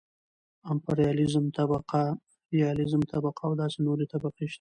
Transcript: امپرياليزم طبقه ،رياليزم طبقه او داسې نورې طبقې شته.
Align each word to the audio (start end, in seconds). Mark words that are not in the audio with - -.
امپرياليزم 0.73 1.45
طبقه 1.57 2.03
،رياليزم 2.55 3.01
طبقه 3.11 3.41
او 3.47 3.51
داسې 3.61 3.77
نورې 3.87 4.05
طبقې 4.13 4.45
شته. 4.45 4.49